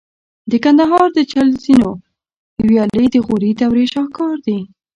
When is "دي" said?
4.45-4.59